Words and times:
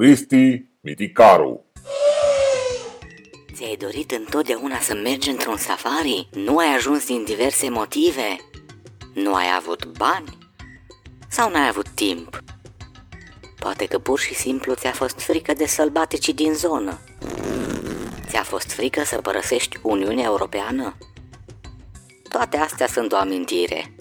Cristi 0.00 0.64
Miticaru 0.80 1.64
Ți-ai 3.54 3.76
dorit 3.76 4.10
întotdeauna 4.10 4.78
să 4.78 4.94
mergi 4.94 5.30
într-un 5.30 5.56
safari? 5.56 6.28
Nu 6.32 6.56
ai 6.56 6.74
ajuns 6.74 7.06
din 7.06 7.24
diverse 7.24 7.68
motive? 7.68 8.36
Nu 9.14 9.34
ai 9.34 9.46
avut 9.58 9.86
bani? 9.98 10.38
Sau 11.28 11.50
n-ai 11.50 11.68
avut 11.68 11.88
timp? 11.88 12.42
Poate 13.58 13.86
că 13.86 13.98
pur 13.98 14.18
și 14.18 14.34
simplu 14.34 14.74
ți-a 14.74 14.92
fost 14.92 15.20
frică 15.20 15.52
de 15.52 15.66
sălbaticii 15.66 16.34
din 16.34 16.54
zonă. 16.54 16.98
Ți-a 18.28 18.42
fost 18.42 18.72
frică 18.72 19.04
să 19.04 19.16
părăsești 19.16 19.78
Uniunea 19.82 20.24
Europeană? 20.24 20.96
Toate 22.28 22.56
astea 22.56 22.86
sunt 22.86 23.12
o 23.12 23.16
amintire. 23.16 23.94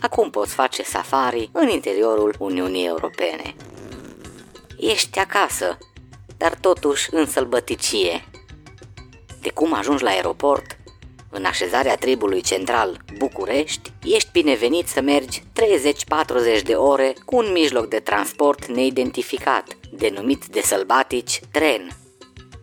Acum 0.00 0.30
poți 0.30 0.54
face 0.54 0.82
safari 0.82 1.50
în 1.52 1.68
interiorul 1.68 2.34
Uniunii 2.38 2.86
Europene. 2.86 3.54
Ești 4.82 5.18
acasă, 5.18 5.78
dar 6.36 6.54
totuși 6.54 7.08
în 7.12 7.26
sălbăticie. 7.26 8.24
De 9.40 9.50
cum 9.50 9.72
ajungi 9.72 10.02
la 10.02 10.10
aeroport, 10.10 10.76
în 11.30 11.44
așezarea 11.44 11.96
tribului 11.96 12.40
central 12.40 13.04
București, 13.18 13.92
ești 14.04 14.28
binevenit 14.32 14.88
să 14.88 15.00
mergi 15.00 15.42
30-40 16.60 16.62
de 16.62 16.74
ore 16.74 17.14
cu 17.24 17.36
un 17.36 17.52
mijloc 17.52 17.88
de 17.88 17.98
transport 17.98 18.66
neidentificat, 18.66 19.76
denumit 19.90 20.46
de 20.46 20.60
sălbatici 20.60 21.40
tren. 21.50 21.96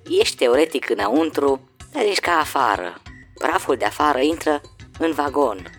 Ești 0.10 0.36
teoretic 0.36 0.90
înăuntru, 0.90 1.70
dar 1.92 2.04
ești 2.04 2.22
ca 2.22 2.40
afară. 2.40 3.02
Praful 3.34 3.76
de 3.76 3.86
afară 3.86 4.20
intră 4.20 4.62
în 4.98 5.12
vagon. 5.12 5.72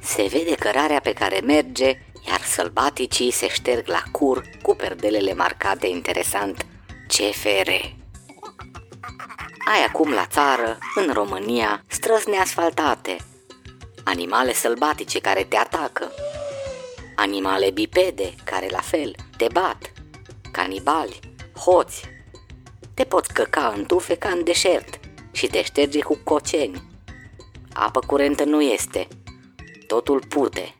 Se 0.00 0.22
vede 0.22 0.54
cărarea 0.54 1.00
pe 1.00 1.12
care 1.12 1.40
merge, 1.40 1.84
iar 1.86 2.11
sălbaticii 2.52 3.30
se 3.30 3.48
șterg 3.48 3.86
la 3.86 4.02
cur 4.10 4.42
cu 4.62 4.74
perdelele 4.74 5.34
marcate 5.34 5.86
interesant 5.86 6.66
CFR. 7.06 7.68
Ai 9.72 9.84
acum 9.88 10.10
la 10.10 10.26
țară, 10.26 10.78
în 10.94 11.12
România, 11.12 11.84
străzi 11.86 12.28
neasfaltate, 12.28 13.16
animale 14.04 14.52
sălbatice 14.52 15.20
care 15.20 15.44
te 15.44 15.56
atacă, 15.56 16.12
animale 17.16 17.70
bipede 17.70 18.34
care 18.44 18.68
la 18.70 18.80
fel 18.80 19.14
te 19.36 19.46
bat, 19.52 19.92
canibali, 20.52 21.20
hoți. 21.58 22.02
Te 22.94 23.04
poți 23.04 23.32
căca 23.32 23.72
în 23.76 23.84
tufe 23.84 24.14
ca 24.14 24.28
în 24.28 24.44
deșert 24.44 25.00
și 25.30 25.46
te 25.46 25.62
șterge 25.62 26.00
cu 26.00 26.20
coceni. 26.24 26.82
Apă 27.72 28.00
curentă 28.06 28.44
nu 28.44 28.60
este, 28.60 29.08
totul 29.86 30.22
pute. 30.28 30.74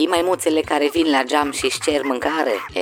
Știi 0.00 0.12
maimuțele 0.12 0.60
care 0.60 0.88
vin 0.88 1.10
la 1.10 1.22
geam 1.22 1.50
și 1.50 1.64
își 1.64 1.80
cer 1.80 2.02
mâncare? 2.02 2.52
E, 2.74 2.80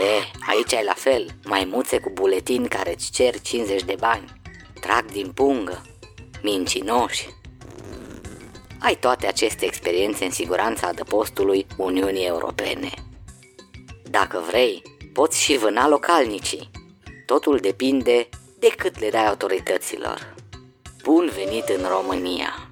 aici 0.48 0.72
e 0.72 0.82
la 0.84 0.92
fel, 0.96 1.26
maimuțe 1.44 1.98
cu 1.98 2.10
buletin 2.10 2.66
care 2.66 2.92
îți 2.92 3.10
cer 3.10 3.40
50 3.40 3.82
de 3.82 3.94
bani. 3.98 4.32
Trag 4.80 5.04
din 5.10 5.32
pungă, 5.32 5.82
mincinoși. 6.42 7.28
Ai 8.80 8.96
toate 8.96 9.26
aceste 9.26 9.64
experiențe 9.64 10.24
în 10.24 10.30
siguranța 10.30 10.86
adăpostului 10.86 11.66
Uniunii 11.76 12.26
Europene. 12.26 12.90
Dacă 14.10 14.44
vrei, 14.46 14.82
poți 15.12 15.42
și 15.42 15.56
vâna 15.56 15.88
localnicii. 15.88 16.70
Totul 17.26 17.56
depinde 17.56 18.28
de 18.58 18.68
cât 18.76 18.98
le 18.98 19.10
dai 19.10 19.26
autorităților. 19.26 20.34
Bun 21.02 21.30
venit 21.34 21.68
în 21.68 21.88
România! 21.88 22.67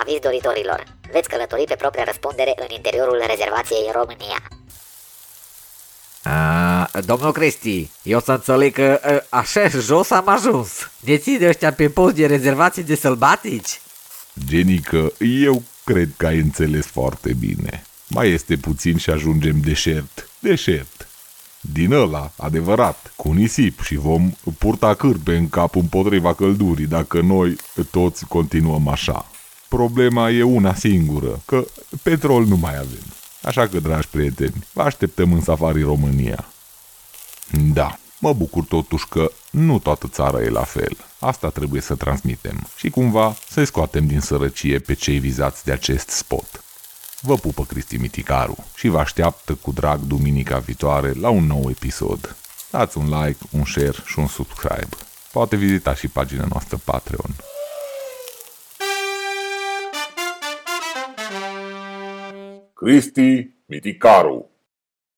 Aviz 0.00 0.18
doritorilor, 0.22 0.84
veți 1.12 1.28
călători 1.28 1.64
pe 1.64 1.74
propria 1.74 2.04
răspundere 2.04 2.54
în 2.56 2.74
interiorul 2.74 3.22
rezervației 3.26 3.90
România. 3.92 4.40
A, 6.22 7.00
domnul 7.04 7.32
Cristi, 7.32 7.90
eu 8.02 8.20
să 8.20 8.32
înțeleg 8.32 8.74
că 8.74 9.00
a, 9.02 9.38
așa 9.38 9.68
jos 9.68 10.10
am 10.10 10.28
ajuns. 10.28 10.90
Ne 11.00 11.16
ține 11.16 11.48
ăștia 11.48 11.72
pe 11.72 11.88
post 11.88 12.14
de 12.14 12.26
rezervații 12.26 12.82
de 12.82 12.94
sălbatici? 12.94 13.80
Genică, 14.46 15.12
eu 15.18 15.62
cred 15.84 16.08
că 16.16 16.26
ai 16.26 16.38
înțeles 16.38 16.86
foarte 16.86 17.32
bine. 17.32 17.84
Mai 18.06 18.30
este 18.30 18.56
puțin 18.56 18.96
și 18.96 19.10
ajungem 19.10 19.60
deșert. 19.60 20.28
Deșert. 20.38 21.08
Din 21.60 21.92
ăla, 21.92 22.32
adevărat, 22.36 23.12
cu 23.16 23.32
nisip 23.32 23.82
și 23.82 23.94
vom 23.94 24.30
purta 24.58 24.94
cârpe 24.94 25.36
în 25.36 25.48
cap 25.48 25.76
împotriva 25.76 26.34
căldurii 26.34 26.86
dacă 26.86 27.20
noi 27.20 27.56
toți 27.90 28.26
continuăm 28.26 28.88
așa. 28.88 29.26
Problema 29.68 30.30
e 30.30 30.42
una 30.42 30.74
singură, 30.74 31.42
că 31.44 31.64
petrol 32.02 32.44
nu 32.44 32.56
mai 32.56 32.76
avem. 32.76 33.02
Așa 33.42 33.68
că, 33.68 33.80
dragi 33.80 34.08
prieteni, 34.08 34.66
vă 34.72 34.82
așteptăm 34.82 35.32
în 35.32 35.40
Safari 35.40 35.82
România. 35.82 36.44
Da, 37.72 37.98
mă 38.18 38.32
bucur 38.32 38.64
totuși 38.64 39.08
că 39.08 39.30
nu 39.50 39.78
toată 39.78 40.08
țara 40.08 40.42
e 40.42 40.48
la 40.48 40.64
fel. 40.64 40.96
Asta 41.18 41.48
trebuie 41.48 41.80
să 41.80 41.94
transmitem 41.94 42.66
și 42.76 42.90
cumva 42.90 43.36
să-i 43.50 43.66
scoatem 43.66 44.06
din 44.06 44.20
sărăcie 44.20 44.78
pe 44.78 44.94
cei 44.94 45.18
vizați 45.18 45.64
de 45.64 45.72
acest 45.72 46.08
spot. 46.08 46.62
Vă 47.20 47.34
pupă 47.34 47.64
Cristi 47.64 47.96
Miticaru 47.96 48.64
și 48.74 48.88
vă 48.88 48.98
așteaptă 48.98 49.54
cu 49.54 49.72
drag 49.72 50.00
duminica 50.00 50.58
viitoare 50.58 51.12
la 51.12 51.28
un 51.28 51.46
nou 51.46 51.70
episod. 51.70 52.36
Dați 52.70 52.98
un 52.98 53.20
like, 53.20 53.38
un 53.50 53.64
share 53.64 53.96
și 54.06 54.18
un 54.18 54.26
subscribe. 54.26 54.96
Poate 55.32 55.56
vizita 55.56 55.94
și 55.94 56.08
pagina 56.08 56.46
noastră 56.50 56.80
Patreon. 56.84 57.34
Cristi 62.78 63.42
Miticaru 63.66 64.46